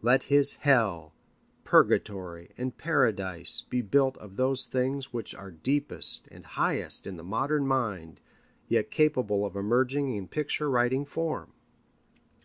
[0.00, 1.12] Let his Hell,
[1.64, 7.24] Purgatory, and Paradise be built of those things which are deepest and highest in the
[7.24, 8.20] modern mind,
[8.68, 11.52] yet capable of emerging in picture writing form.